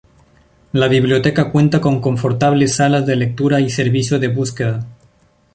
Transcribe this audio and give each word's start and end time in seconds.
La 0.71 0.87
biblioteca 0.87 1.51
cuenta 1.51 1.79
con 1.79 2.01
confortables 2.01 2.77
salas 2.77 3.05
de 3.05 3.15
lectura 3.15 3.59
y 3.59 3.69
servicio 3.69 4.17
de 4.17 4.29
búsqueda. 4.29 4.87